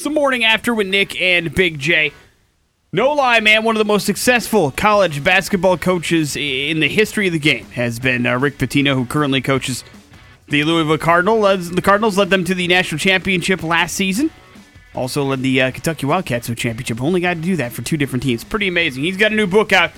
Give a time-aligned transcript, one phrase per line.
[0.00, 2.14] It's the morning after with Nick and Big J.
[2.90, 7.34] No lie, man, one of the most successful college basketball coaches in the history of
[7.34, 9.84] the game has been uh, Rick Pitino, who currently coaches
[10.48, 11.70] the Louisville Cardinals.
[11.70, 14.30] The Cardinals led them to the national championship last season.
[14.94, 17.02] Also led the uh, Kentucky Wildcats to a championship.
[17.02, 18.42] Only got to do that for two different teams.
[18.42, 19.04] Pretty amazing.
[19.04, 19.92] He's got a new book out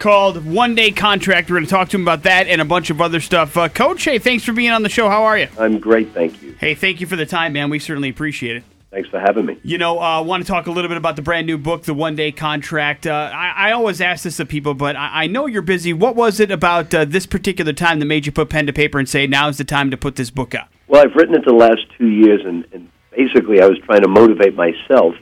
[0.00, 1.48] called One Day Contract.
[1.48, 3.56] We're going to talk to him about that and a bunch of other stuff.
[3.56, 5.08] Uh, Coach, hey, thanks for being on the show.
[5.08, 5.48] How are you?
[5.58, 6.56] I'm great, thank you.
[6.60, 7.70] Hey, thank you for the time, man.
[7.70, 8.64] We certainly appreciate it.
[8.90, 9.56] Thanks for having me.
[9.62, 11.84] You know, I uh, want to talk a little bit about the brand new book,
[11.84, 13.06] The One Day Contract.
[13.06, 15.92] Uh, I, I, always ask this of people, but I, I know you're busy.
[15.92, 18.98] What was it about uh, this particular time that made you put pen to paper
[18.98, 20.66] and say, now's the time to put this book out?
[20.88, 24.08] Well, I've written it the last two years, and, and basically I was trying to
[24.08, 25.14] motivate myself.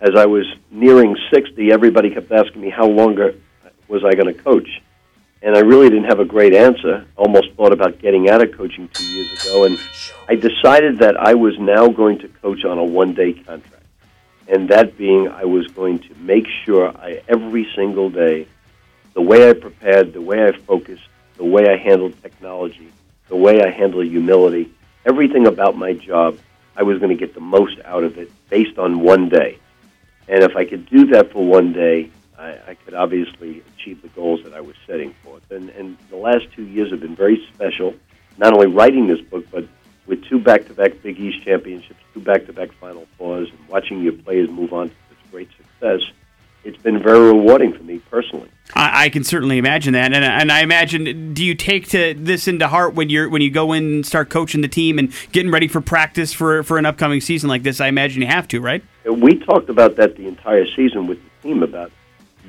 [0.00, 3.34] As I was nearing 60, everybody kept asking me how longer
[3.88, 4.68] was I going to coach
[5.42, 7.04] and I really didn't have a great answer.
[7.16, 9.78] Almost thought about getting out of coaching two years ago, and
[10.28, 13.86] I decided that I was now going to coach on a one-day contract,
[14.48, 18.46] and that being I was going to make sure I every single day,
[19.14, 21.04] the way I prepared, the way I focused,
[21.36, 22.90] the way I handled technology,
[23.28, 24.72] the way I handled humility,
[25.04, 26.38] everything about my job,
[26.76, 29.58] I was going to get the most out of it based on one day.
[30.28, 34.08] And if I could do that for one day, I, I could obviously achieve the
[34.08, 35.50] goals that I was setting forth.
[35.50, 37.94] And, and the last two years have been very special,
[38.38, 39.66] not only writing this book, but
[40.06, 44.72] with two back-to-back Big East championships, two back-to-back Final Fours, and watching your players move
[44.72, 46.00] on to this great success,
[46.64, 48.48] it's been very rewarding for me personally.
[48.74, 51.34] I, I can certainly imagine that, and, and I imagine.
[51.34, 54.30] Do you take to this into heart when you're when you go in and start
[54.30, 57.80] coaching the team and getting ready for practice for for an upcoming season like this?
[57.80, 58.84] I imagine you have to, right?
[59.04, 61.90] We talked about that the entire season with the team about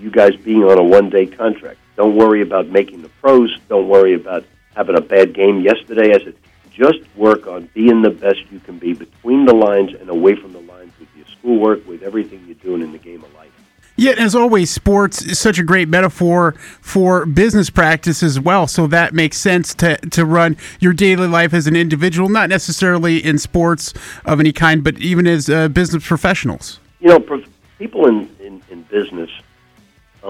[0.04, 1.80] you guys being on a one day contract.
[1.96, 3.58] Don't worry about making the pros.
[3.70, 4.44] Don't worry about
[4.76, 6.14] having a bad game yesterday.
[6.14, 6.36] I said,
[6.72, 10.54] just work on being the best you can be between the lines and away from
[10.54, 13.52] the lines with your schoolwork, with everything you're doing in the game of life.
[13.96, 18.66] Yet, as always, sports is such a great metaphor for business practice as well.
[18.66, 23.24] So that makes sense to, to run your daily life as an individual, not necessarily
[23.24, 23.94] in sports
[24.26, 26.80] of any kind, but even as uh, business professionals.
[27.02, 27.44] You know,
[27.78, 29.30] people in, in, in business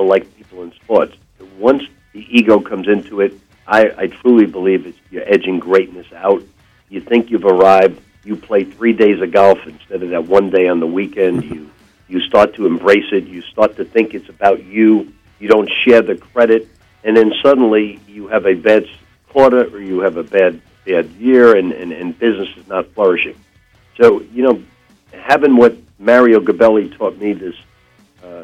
[0.01, 1.15] like people in sports.
[1.57, 1.83] Once
[2.13, 3.33] the ego comes into it,
[3.67, 6.43] I, I truly believe it's you're edging greatness out.
[6.89, 8.01] You think you've arrived.
[8.23, 11.43] You play three days of golf instead of that one day on the weekend.
[11.43, 11.69] You
[12.07, 13.25] you start to embrace it.
[13.25, 15.13] You start to think it's about you.
[15.39, 16.67] You don't share the credit,
[17.03, 18.87] and then suddenly you have a bad
[19.29, 23.35] quarter or you have a bad bad year, and, and, and business is not flourishing.
[23.99, 24.63] So you know,
[25.11, 27.55] having what Mario Gabelli taught me this
[28.23, 28.43] uh,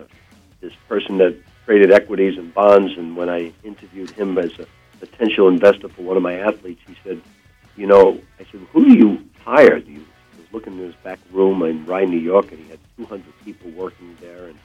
[0.62, 2.98] this person that traded equities and bonds.
[2.98, 4.66] And when I interviewed him as a
[5.00, 7.22] potential investor for one of my athletes, he said,
[7.76, 10.06] "You know," I said, "Who do you hire?" Do you?
[10.34, 13.24] I was looking in his back room in Rye, New York, and he had 200
[13.46, 14.46] people working there.
[14.46, 14.58] And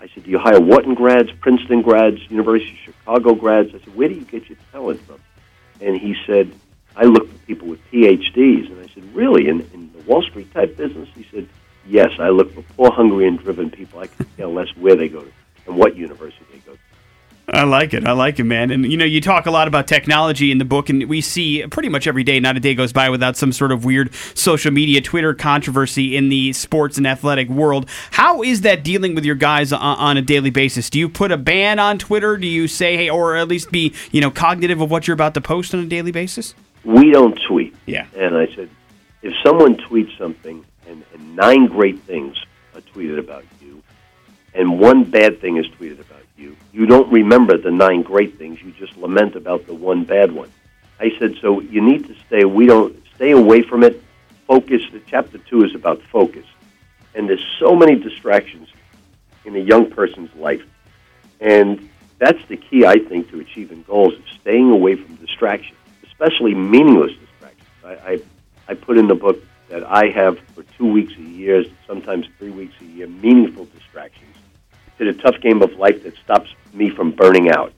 [0.00, 3.94] I said, "Do you hire Wharton grads, Princeton grads, University of Chicago grads?" I said,
[3.94, 5.20] "Where do you get your talent from?"
[5.80, 6.52] And he said,
[6.96, 9.48] "I look for people with PhDs." And I said, "Really?
[9.48, 11.46] In, in the Wall Street type business?" He said
[11.86, 14.00] yes, I look for poor, hungry, and driven people.
[14.00, 15.32] I can care less where they go to
[15.66, 16.78] and what university they go to.
[17.48, 18.06] I like it.
[18.06, 18.70] I like it, man.
[18.70, 21.66] And you know, you talk a lot about technology in the book, and we see
[21.66, 24.70] pretty much every day, not a day goes by without some sort of weird social
[24.70, 27.90] media, Twitter controversy in the sports and athletic world.
[28.12, 30.88] How is that dealing with your guys on, a daily basis?
[30.88, 32.36] Do you put a ban on Twitter?
[32.36, 35.34] Do you say, hey, or at least be, you know, cognitive of what you're about
[35.34, 36.54] to post on a daily basis?
[36.84, 37.74] We don't tweet.
[37.86, 38.06] Yeah.
[38.16, 38.70] And I said,
[39.22, 40.64] if someone tweets something,
[41.34, 42.36] nine great things
[42.74, 43.82] are tweeted about you,
[44.54, 48.60] and one bad thing is tweeted about you, you don't remember the nine great things.
[48.62, 50.50] You just lament about the one bad one.
[51.00, 52.44] I said, so you need to stay.
[52.44, 54.02] We don't stay away from it.
[54.46, 54.82] Focus.
[54.92, 56.46] The chapter two is about focus,
[57.14, 58.68] and there's so many distractions
[59.44, 60.62] in a young person's life,
[61.40, 61.88] and
[62.18, 67.12] that's the key, I think, to achieving goals: is staying away from distractions, especially meaningless
[67.12, 67.68] distractions.
[67.84, 68.20] I, I,
[68.68, 72.50] I put in the book that I have for two weeks a year, sometimes three
[72.50, 74.36] weeks a year, meaningful distractions
[74.98, 77.72] to the tough game of life that stops me from burning out.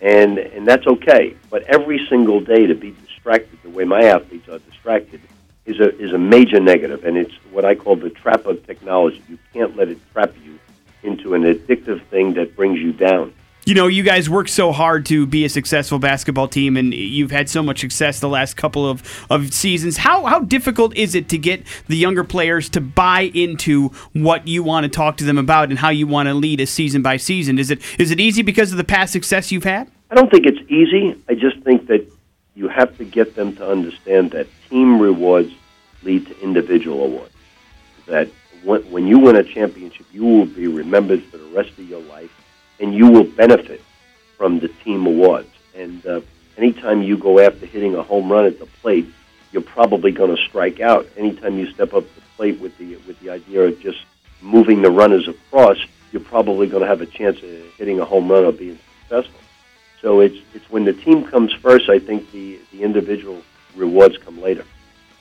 [0.00, 1.34] And, and that's okay.
[1.50, 5.20] But every single day to be distracted the way my athletes are distracted
[5.66, 9.20] is a, is a major negative, and it's what I call the trap of technology.
[9.28, 10.60] You can't let it trap you
[11.02, 13.34] into an addictive thing that brings you down
[13.64, 17.30] you know, you guys work so hard to be a successful basketball team, and you've
[17.30, 19.98] had so much success the last couple of, of seasons.
[19.98, 24.62] How how difficult is it to get the younger players to buy into what you
[24.62, 27.16] want to talk to them about and how you want to lead a season by
[27.16, 27.58] season?
[27.58, 29.88] Is it is it easy because of the past success you've had?
[30.10, 31.16] I don't think it's easy.
[31.28, 32.06] I just think that
[32.54, 35.52] you have to get them to understand that team rewards
[36.02, 37.32] lead to individual awards.
[38.06, 38.28] That
[38.64, 42.02] when, when you win a championship, you will be remembered for the rest of your
[42.02, 42.30] life,
[42.82, 43.80] and you will benefit
[44.36, 45.48] from the team awards.
[45.74, 46.20] And uh,
[46.58, 49.06] anytime you go after hitting a home run at the plate,
[49.52, 51.06] you're probably going to strike out.
[51.16, 54.00] Anytime you step up the plate with the with the idea of just
[54.40, 55.78] moving the runners across,
[56.10, 59.40] you're probably going to have a chance of hitting a home run or being successful.
[60.00, 61.88] So it's it's when the team comes first.
[61.88, 63.42] I think the the individual
[63.76, 64.64] rewards come later.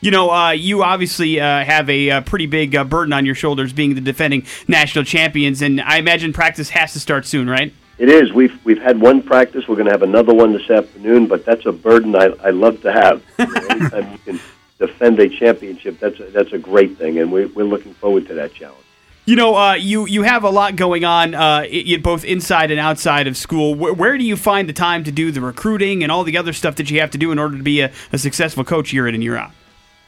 [0.02, 3.36] You know, uh, you obviously uh, have a, a, pretty big uh, burden on your
[3.36, 7.72] shoulders, being the defending national champions, and I imagine practice has to start soon, right?
[8.00, 8.34] It is.
[8.34, 9.68] We've we've had one practice.
[9.68, 12.82] We're going to have another one this afternoon, but that's a burden I, I love
[12.82, 13.24] to have.
[13.40, 14.40] anytime you can
[14.80, 18.34] defend a championship, that's a, that's a great thing, and we, we're looking forward to
[18.34, 18.84] that challenge.
[19.26, 21.66] You know, uh, you you have a lot going on, uh,
[22.02, 23.76] both inside and outside of school.
[23.76, 26.54] Where, where, do you find the time to do the recruiting and all the other
[26.54, 29.08] stuff that you have to do in order to be a, a successful coach year
[29.08, 29.52] in and year out?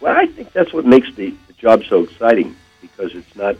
[0.03, 3.55] Well, I think that's what makes the, the job so exciting because it's not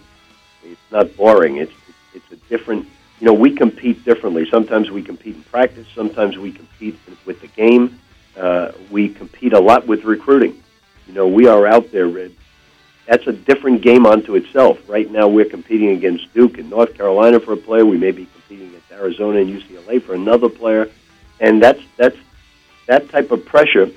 [0.62, 1.56] it's not boring.
[1.56, 1.72] It's
[2.14, 2.86] it's a different.
[3.22, 4.46] You know, we compete differently.
[4.52, 5.88] Sometimes we compete in practice.
[5.96, 7.98] Sometimes we compete with the game.
[8.36, 10.62] Uh, we compete a lot with recruiting.
[11.08, 12.34] You know, we are out there Red.
[13.08, 14.90] that's a different game unto itself.
[14.90, 17.86] Right now, we're competing against Duke and North Carolina for a player.
[17.86, 20.90] We may be competing against Arizona and UCLA for another player,
[21.40, 22.18] and that's that's
[22.88, 23.90] that type of pressure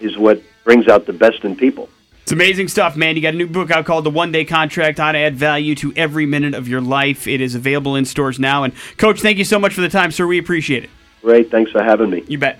[0.00, 1.88] is what brings out the best in people.
[2.22, 3.16] It's amazing stuff, man.
[3.16, 5.74] You got a new book out called The One Day Contract How to Add Value
[5.76, 7.26] to Every Minute of Your Life.
[7.26, 8.64] It is available in stores now.
[8.64, 10.26] And, Coach, thank you so much for the time, sir.
[10.26, 10.90] We appreciate it.
[11.20, 11.50] Great.
[11.50, 12.24] Thanks for having me.
[12.26, 12.52] You bet.